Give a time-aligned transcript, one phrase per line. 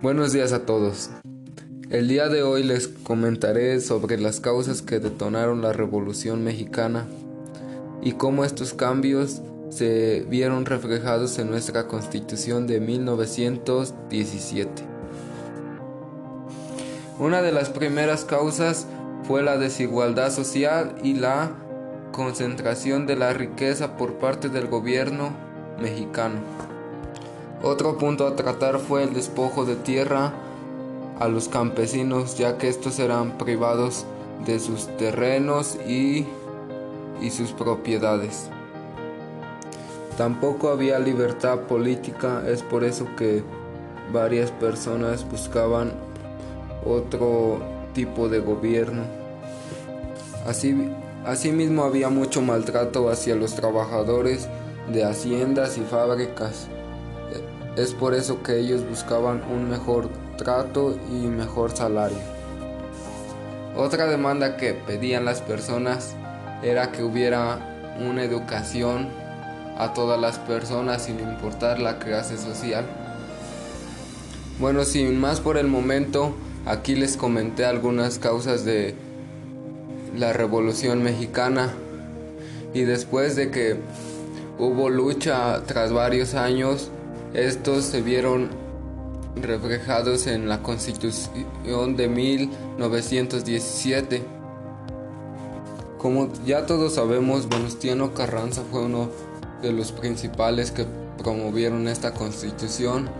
[0.00, 1.10] Buenos días a todos.
[1.90, 7.08] El día de hoy les comentaré sobre las causas que detonaron la Revolución Mexicana
[8.00, 14.84] y cómo estos cambios se vieron reflejados en nuestra Constitución de 1917.
[17.18, 18.86] Una de las primeras causas
[19.24, 21.50] fue la desigualdad social y la
[22.12, 25.32] concentración de la riqueza por parte del gobierno
[25.82, 26.77] mexicano.
[27.62, 30.32] Otro punto a tratar fue el despojo de tierra
[31.18, 34.06] a los campesinos, ya que estos eran privados
[34.46, 36.26] de sus terrenos y,
[37.20, 38.48] y sus propiedades.
[40.16, 43.42] Tampoco había libertad política, es por eso que
[44.12, 45.92] varias personas buscaban
[46.84, 47.60] otro
[47.92, 49.02] tipo de gobierno.
[50.46, 50.92] Así,
[51.26, 54.48] asimismo había mucho maltrato hacia los trabajadores
[54.92, 56.68] de haciendas y fábricas.
[57.78, 62.18] Es por eso que ellos buscaban un mejor trato y mejor salario.
[63.76, 66.16] Otra demanda que pedían las personas
[66.64, 69.08] era que hubiera una educación
[69.78, 72.84] a todas las personas sin importar la clase social.
[74.58, 76.34] Bueno, sin más por el momento,
[76.66, 78.96] aquí les comenté algunas causas de
[80.16, 81.70] la Revolución Mexicana
[82.74, 83.76] y después de que
[84.58, 86.90] hubo lucha tras varios años,
[87.34, 88.48] estos se vieron
[89.36, 94.22] reflejados en la Constitución de 1917.
[95.98, 99.10] Como ya todos sabemos, Venustiano Carranza fue uno
[99.62, 100.86] de los principales que
[101.18, 103.10] promovieron esta constitución,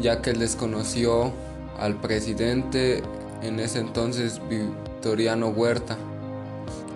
[0.00, 1.32] ya que desconoció
[1.78, 3.02] al presidente
[3.42, 5.98] en ese entonces Victoriano Huerta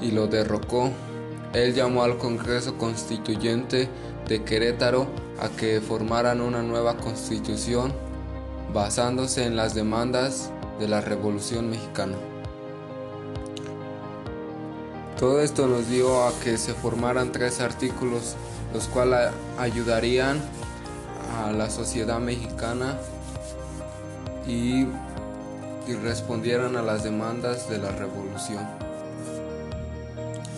[0.00, 0.90] y lo derrocó.
[1.52, 3.88] Él llamó al Congreso Constituyente
[4.28, 5.06] de Querétaro
[5.40, 7.92] a que formaran una nueva constitución
[8.72, 12.16] basándose en las demandas de la Revolución Mexicana.
[15.18, 18.36] Todo esto nos dio a que se formaran tres artículos,
[18.74, 20.38] los cuales ayudarían
[21.42, 22.98] a la sociedad mexicana
[24.46, 24.82] y,
[25.86, 28.66] y respondieran a las demandas de la revolución.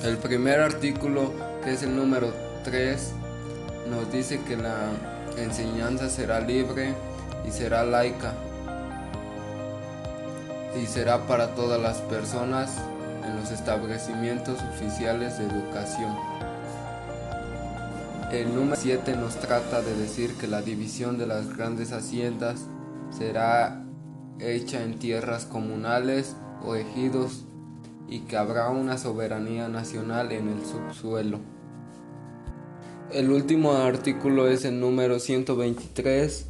[0.03, 1.33] El primer artículo,
[1.63, 2.33] que es el número
[2.65, 3.13] 3,
[3.91, 4.91] nos dice que la
[5.37, 6.95] enseñanza será libre
[7.47, 8.33] y será laica
[10.81, 12.79] y será para todas las personas
[13.27, 16.15] en los establecimientos oficiales de educación.
[18.33, 22.67] El número 7 nos trata de decir que la división de las grandes haciendas
[23.11, 23.83] será
[24.39, 27.45] hecha en tierras comunales o ejidos
[28.07, 31.41] y que habrá una soberanía nacional en el subsuelo.
[33.11, 36.45] El último artículo es el número 123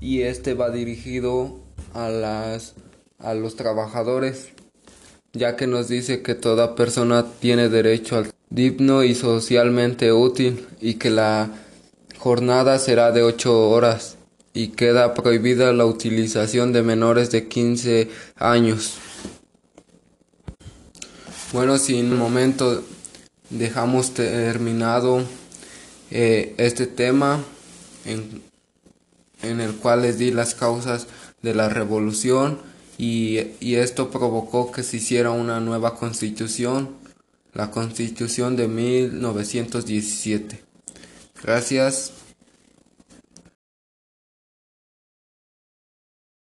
[0.00, 1.58] y este va dirigido
[1.92, 2.74] a las
[3.18, 4.50] a los trabajadores
[5.32, 10.94] ya que nos dice que toda persona tiene derecho al digno y socialmente útil y
[10.94, 11.50] que la
[12.18, 14.16] jornada será de 8 horas
[14.52, 18.98] y queda prohibida la utilización de menores de 15 años.
[21.52, 22.84] Bueno, sin momento
[23.50, 25.24] dejamos terminado
[26.14, 27.42] eh, este tema
[28.04, 28.40] en,
[29.42, 31.08] en, el cual les di las causas
[31.42, 32.60] de la revolución
[32.98, 36.90] y, y esto provocó que se hiciera una nueva constitución,
[37.52, 40.62] la constitución de 1917.
[41.42, 42.12] Gracias.